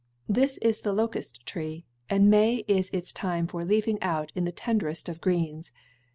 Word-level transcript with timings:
This 0.27 0.57
is 0.63 0.81
the 0.81 0.93
locust 0.93 1.45
tree, 1.45 1.85
and 2.09 2.27
May 2.27 2.65
is 2.67 2.89
its 2.89 3.11
time 3.11 3.45
for 3.45 3.63
leafing 3.63 4.01
out 4.01 4.31
in 4.33 4.45
the 4.45 4.51
tenderest 4.51 5.07
of 5.07 5.21
greens. 5.21 5.71